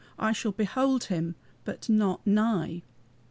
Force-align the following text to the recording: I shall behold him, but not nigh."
I 0.17 0.31
shall 0.31 0.51
behold 0.51 1.03
him, 1.03 1.35
but 1.63 1.87
not 1.87 2.25
nigh." 2.25 2.81